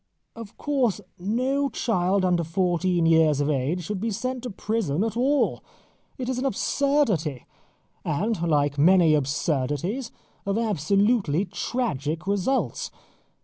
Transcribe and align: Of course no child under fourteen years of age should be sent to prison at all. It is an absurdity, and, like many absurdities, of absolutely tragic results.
Of 0.35 0.57
course 0.57 0.99
no 1.19 1.69
child 1.69 2.25
under 2.25 2.43
fourteen 2.43 3.05
years 3.05 3.39
of 3.39 3.51
age 3.51 3.83
should 3.83 3.99
be 3.99 4.09
sent 4.09 4.41
to 4.41 4.49
prison 4.49 5.03
at 5.03 5.15
all. 5.15 5.63
It 6.17 6.27
is 6.27 6.39
an 6.39 6.45
absurdity, 6.47 7.45
and, 8.03 8.41
like 8.49 8.79
many 8.79 9.13
absurdities, 9.13 10.11
of 10.43 10.57
absolutely 10.57 11.45
tragic 11.45 12.25
results. 12.25 12.89